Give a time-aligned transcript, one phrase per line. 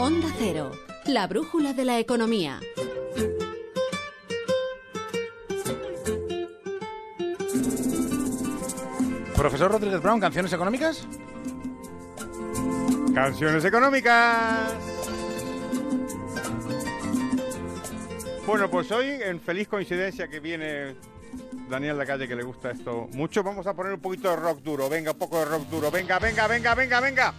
[0.00, 0.70] Onda Cero,
[1.06, 2.60] la brújula de la economía.
[9.34, 11.04] Profesor Rodríguez Brown, ¿canciones económicas?
[13.12, 14.72] Canciones económicas.
[18.46, 20.94] Bueno, pues hoy, en feliz coincidencia que viene
[21.68, 24.88] Daniel Lacalle, que le gusta esto mucho, vamos a poner un poquito de rock duro.
[24.88, 25.90] Venga, un poco de rock duro.
[25.90, 27.34] Venga, venga, venga, venga, venga.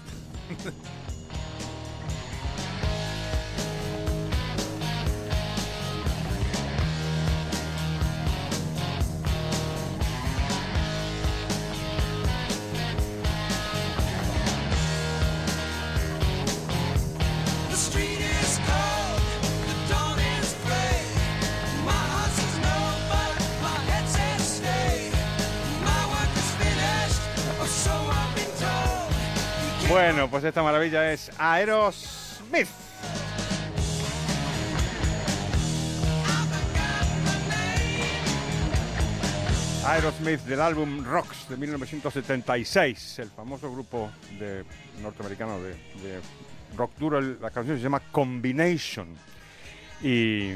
[29.89, 32.67] Bueno, pues esta maravilla es Aerosmith.
[39.83, 44.63] Aerosmith del álbum Rocks de 1976, el famoso grupo de,
[45.01, 45.73] norteamericano de,
[46.77, 47.19] rock duro.
[47.19, 49.07] La canción se llama Combination
[50.03, 50.53] y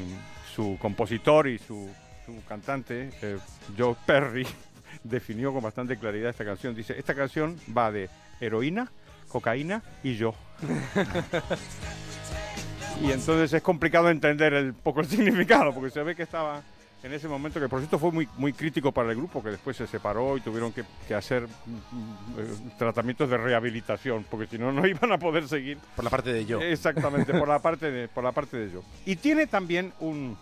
[0.54, 1.90] su compositor y su,
[2.24, 3.38] su cantante, eh,
[3.76, 4.46] Joe Perry,
[5.02, 6.72] definió con bastante claridad esta canción.
[6.72, 8.08] Dice, esta canción va de
[8.40, 8.92] heroína,
[9.34, 10.32] cocaína y yo.
[13.02, 16.62] y entonces es complicado entender el poco el significado, porque se ve que estaba
[17.02, 19.76] en ese momento, que por cierto fue muy, muy crítico para el grupo, que después
[19.76, 24.56] se separó y tuvieron que, que hacer mm, mm, eh, tratamientos de rehabilitación, porque si
[24.56, 26.60] no, no iban a poder seguir Por la parte de yo.
[26.60, 28.82] Exactamente, por la parte de, por la parte de yo.
[29.04, 30.38] Y tiene también un,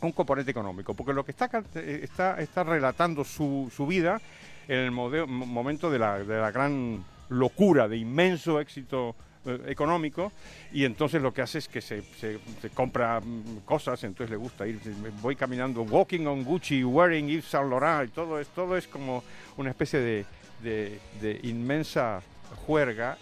[0.00, 4.20] un componente económico, porque lo que está, eh, está, está relatando su, su vida
[4.68, 9.14] en el mode- momento de la, de la gran locura, de inmenso éxito
[9.46, 10.32] eh, económico,
[10.72, 14.36] y entonces lo que hace es que se, se- se compra mm, cosas, entonces le
[14.36, 14.80] gusta ir,
[15.20, 19.22] voy caminando, walking on Gucci, wearing Yves Saint Laurent, y todo es, todo es como
[19.56, 20.24] una especie de,
[20.62, 22.22] de- de inmensa
[22.66, 23.18] juerga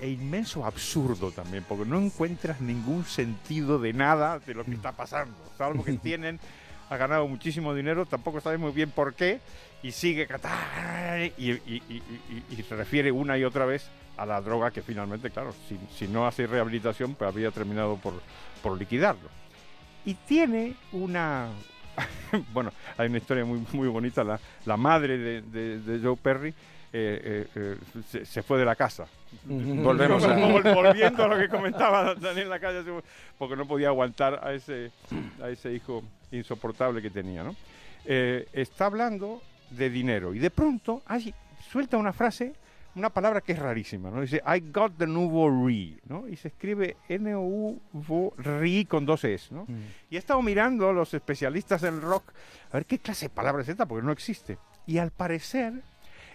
[0.00, 4.92] e inmenso absurdo también, porque no encuentras ningún sentido de nada de lo que está
[4.92, 5.34] pasando.
[5.56, 6.40] Salvo que tienen,
[6.90, 9.40] ha ganado muchísimo dinero, tampoco sabes muy bien por qué,
[9.82, 10.26] y sigue
[11.38, 11.82] y, y-
[12.50, 16.06] y- se refiere una y otra vez a la droga que finalmente, claro, si, si
[16.08, 18.14] no hace rehabilitación, pues había terminado por,
[18.62, 19.28] por liquidarlo.
[20.04, 21.48] Y tiene una...
[22.52, 24.22] bueno, hay una historia muy, muy bonita.
[24.24, 26.54] La, la madre de, de- de Joe Perry eh,
[26.92, 27.76] eh, eh,
[28.08, 29.06] se, se fue de la casa.
[29.44, 32.84] Volvemos a- Vol- Volviendo a lo que comentaba Daniel Lacalle,
[33.38, 34.90] porque no podía aguantar a ese,
[35.42, 36.02] a ese hijo
[36.36, 37.42] insoportable que tenía.
[37.42, 37.54] ¿no?
[38.04, 41.34] Eh, está hablando de dinero y de pronto ay,
[41.70, 42.52] suelta una frase,
[42.94, 44.10] una palabra que es rarísima.
[44.10, 44.20] ¿no?
[44.20, 46.28] Dice, I got the nouveau riz, ¿no?
[46.28, 48.30] y se escribe N-U-V
[48.60, 49.50] riz con dos Es.
[49.50, 49.66] ¿no?
[50.10, 52.32] Y he estado mirando a los especialistas en rock
[52.70, 54.58] a ver qué clase de palabra es esta, porque no existe.
[54.86, 55.82] Y al parecer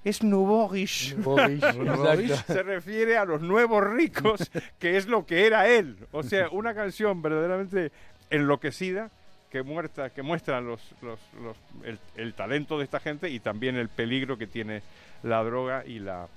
[0.03, 1.15] es nouveau riche.
[2.47, 6.07] Se refiere a los nuevos ricos, que es lo que era él.
[6.11, 7.91] O sea, una canción verdaderamente
[8.29, 9.11] enloquecida
[9.49, 13.75] que, muerta, que muestra los, los- los- el, el talento de esta gente y también
[13.75, 14.81] el peligro que tiene
[15.23, 16.27] la droga y la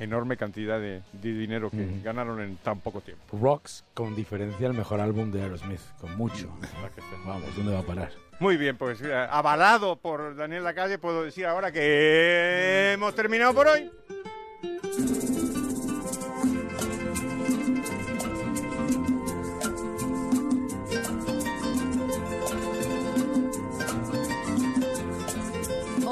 [0.00, 2.02] enorme cantidad de, de dinero que Ujú.
[2.02, 3.38] ganaron en tan poco tiempo.
[3.40, 5.80] Rocks, con diferencia, el mejor álbum de Aerosmith.
[6.00, 6.48] Con mucho.
[7.24, 8.10] Vamos, ¿dónde va a parar?
[8.40, 13.68] Muy bien, pues eh, avalado por Daniel Lacalle, puedo decir ahora que hemos terminado por
[13.68, 13.90] hoy.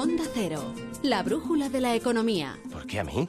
[0.01, 0.63] Onda Cero,
[1.03, 2.59] la brújula de la economía.
[2.73, 3.29] ¿Por qué a mí?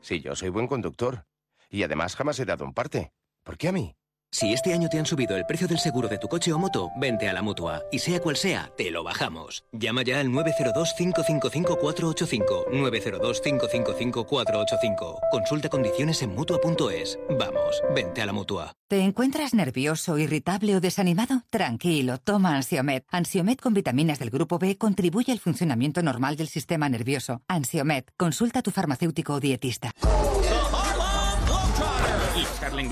[0.00, 1.26] Si yo soy buen conductor.
[1.70, 3.10] Y además jamás he dado un parte.
[3.42, 3.96] ¿Por qué a mí?
[4.34, 6.90] Si este año te han subido el precio del seguro de tu coche o moto,
[6.96, 7.84] vente a la mutua.
[7.92, 9.64] Y sea cual sea, te lo bajamos.
[9.70, 12.66] Llama ya al 902-555-485.
[12.72, 15.20] 902-555-485.
[15.30, 17.16] Consulta condiciones en mutua.es.
[17.38, 18.72] Vamos, vente a la mutua.
[18.88, 21.44] ¿Te encuentras nervioso, irritable o desanimado?
[21.48, 23.04] Tranquilo, toma Ansiomed.
[23.12, 27.42] Ansiomed con vitaminas del grupo B contribuye al funcionamiento normal del sistema nervioso.
[27.46, 29.92] Ansiomed, consulta a tu farmacéutico o dietista.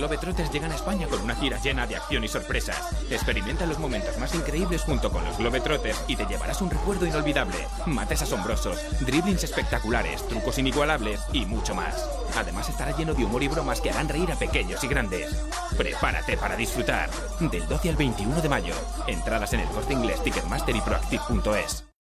[0.03, 2.77] Globetrotters llegan a España con una gira llena de acción y sorpresas.
[3.09, 7.55] Experimenta los momentos más increíbles junto con los Globetrotters y te llevarás un recuerdo inolvidable.
[7.87, 12.05] Mates asombrosos, driblings espectaculares, trucos inigualables y mucho más.
[12.37, 15.37] Además estará lleno de humor y bromas que harán reír a pequeños y grandes.
[15.79, 17.09] Prepárate para disfrutar.
[17.39, 18.75] Del 12 al 21 de mayo.
[19.07, 21.92] Entradas en el corte inglés, Ticketmaster y Proactive.es.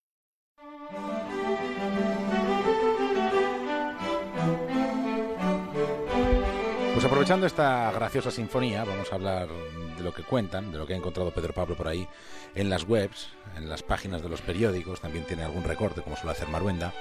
[7.02, 10.94] Pues aprovechando esta graciosa sinfonía, vamos a hablar de lo que cuentan, de lo que
[10.94, 12.06] ha encontrado Pedro Pablo por ahí
[12.54, 16.30] en las webs, en las páginas de los periódicos, también tiene algún recorte, como suele
[16.30, 16.92] hacer Maruenda.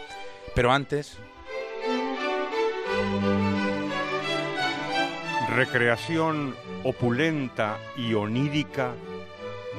[0.55, 1.19] Pero antes,
[5.55, 8.93] Recreación opulenta y onírica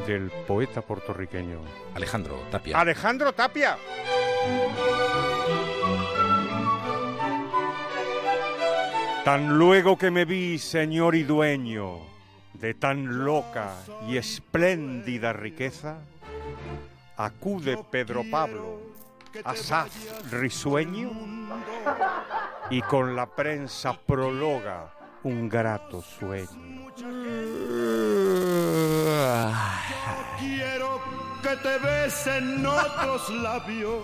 [0.06, 1.58] del poeta puertorriqueño.
[1.96, 2.78] Alejandro Tapia.
[2.78, 3.76] Alejandro Tapia.
[9.24, 11.98] Tan luego que me vi, señor y dueño,
[12.54, 13.76] de tan loca
[14.08, 15.98] y espléndida riqueza,
[17.16, 18.80] acude Pedro Pablo,
[19.44, 19.92] asaz
[20.28, 21.12] risueño,
[22.68, 24.92] y con la prensa prologa
[25.22, 26.90] un grato sueño.
[30.40, 31.00] Quiero
[31.42, 34.02] que te besen otros labios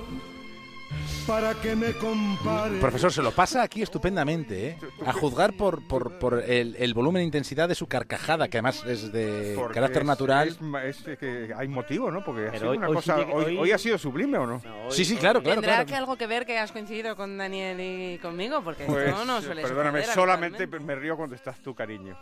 [1.29, 2.79] para que me compare.
[2.81, 4.79] Profesor, se lo pasa aquí estupendamente, ¿eh?
[5.05, 8.83] A juzgar por, por, por el, el volumen e intensidad de su carcajada, que además
[8.87, 10.49] es de Porque carácter es- natural.
[10.85, 12.25] Es, es que hay motivo, ¿no?
[12.25, 13.19] Porque ha Pero sido hoy- una hoy cosa.
[13.19, 14.63] sí que- hoy, hoy- hoy ha sido sublime o no?
[14.89, 15.87] Sí, sí, claro, claro, ¿Tendrá claro.
[15.87, 18.63] que algo que ver que has coincidido con Daniel y conmigo?
[18.65, 22.17] Porque Pues, esto no suele perdóname, solamente me río cuando estás tú, cariño.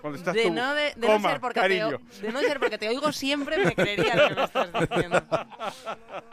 [0.00, 1.98] Cuando estás De tú, no, de, de coma, no ser porque te, cariño.
[2.22, 5.22] de no ser porque te oigo siempre, me creería lo que me estás diciendo.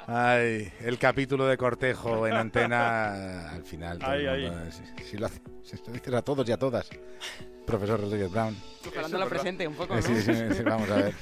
[0.08, 4.00] Ay, el capítulo de cortejo en antena al final.
[4.02, 6.90] Ay, mundo, Si, si lo hace- si lo dices a todos y a todas.
[7.66, 8.56] Profesor Rodríguez Brown.
[8.88, 10.00] Ojalá lo presente un poco, ¿no?
[10.00, 11.14] Eh, Sí, sí, sí, vamos a ver.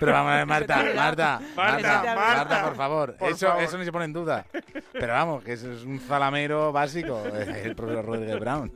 [0.00, 3.16] Pero vamos a ver, Marta, Marta, Marta, Marta, Marta, por favor.
[3.16, 3.62] por eso, favor.
[3.62, 4.46] eso ni se pone en duda.
[4.92, 8.72] Pero vamos, que eso es un zalamero básico, el profesor Rodríguez Brown.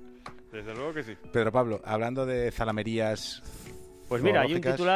[0.53, 1.17] Desde luego que sí.
[1.33, 3.43] Pedro Pablo, hablando de zalamerías.
[4.09, 4.89] Pues mira, hay un titular